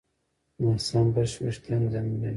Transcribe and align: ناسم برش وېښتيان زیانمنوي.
ناسم 0.63 1.05
برش 1.13 1.33
وېښتيان 1.43 1.83
زیانمنوي. 1.91 2.29